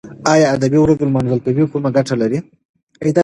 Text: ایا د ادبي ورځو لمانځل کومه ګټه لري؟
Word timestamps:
ایا 0.33 0.47
د 0.49 0.53
ادبي 0.55 0.79
ورځو 0.81 1.07
لمانځل 1.09 1.39
کومه 1.73 1.89
ګټه 1.97 2.15
لري؟ 2.21 2.39